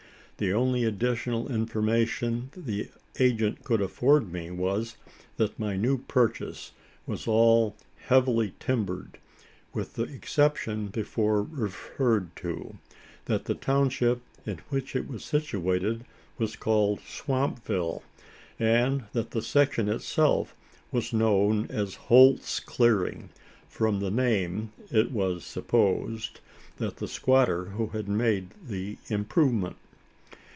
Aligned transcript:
The 0.37 0.53
only 0.53 0.85
additional 0.85 1.51
information 1.51 2.49
the 2.57 2.89
agent 3.19 3.63
could 3.63 3.79
afford 3.79 4.33
me 4.33 4.49
was: 4.49 4.95
that 5.37 5.59
my 5.59 5.77
new 5.77 5.99
purchase 5.99 6.71
was 7.05 7.27
all 7.27 7.75
"heavily 8.07 8.55
timbered," 8.59 9.19
with 9.71 9.93
the 9.93 10.05
exception 10.05 10.87
before 10.87 11.43
referred 11.43 12.35
to; 12.37 12.75
that 13.25 13.45
the 13.45 13.53
township 13.53 14.23
in 14.43 14.57
which 14.69 14.95
it 14.95 15.07
was 15.07 15.23
situated 15.23 16.05
was 16.39 16.55
called 16.55 17.01
Swampville; 17.01 18.01
and 18.59 19.03
that 19.13 19.29
the 19.29 19.43
section 19.43 19.87
itself 19.89 20.55
was 20.91 21.13
known 21.13 21.67
as 21.69 21.93
"Holt's 22.09 22.59
Clearing" 22.59 23.29
from 23.69 23.99
the 23.99 24.09
name, 24.09 24.71
it 24.89 25.11
was 25.11 25.43
supposed, 25.45 26.39
of 26.79 26.95
the 26.95 27.07
squatter 27.07 27.65
who 27.65 27.89
had 27.89 28.07
made 28.07 28.55
the 28.67 28.97
"improvement." 29.07 29.75